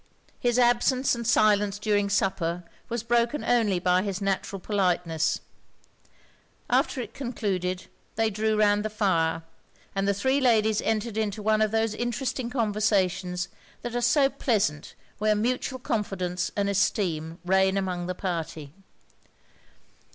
His 0.39 0.57
absence 0.57 1.13
and 1.13 1.27
silence 1.27 1.77
during 1.77 2.09
supper 2.09 2.63
was 2.89 3.03
broken 3.03 3.43
only 3.43 3.77
by 3.77 4.01
his 4.01 4.19
natural 4.19 4.59
politeness. 4.59 5.41
After 6.71 7.01
it 7.01 7.13
concluded, 7.13 7.85
they 8.15 8.31
drew 8.31 8.57
round 8.57 8.83
the 8.83 8.89
fire; 8.89 9.43
and 9.93 10.07
the 10.07 10.13
three 10.15 10.41
ladies 10.41 10.81
entered 10.81 11.17
into 11.17 11.43
one 11.43 11.61
of 11.61 11.69
those 11.69 11.93
interesting 11.93 12.49
conversations 12.49 13.47
that 13.83 13.93
are 13.95 14.01
so 14.01 14.27
pleasant 14.27 14.95
where 15.19 15.35
mutual 15.35 15.77
confidence 15.77 16.49
and 16.57 16.67
esteem 16.67 17.37
reign 17.45 17.77
among 17.77 18.07
the 18.07 18.15
party. 18.15 18.73